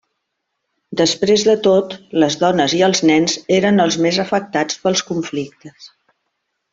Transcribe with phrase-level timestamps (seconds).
[1.01, 1.93] Després de tot,
[2.23, 5.91] les dones i els nens eren els més afectats pels conflictes.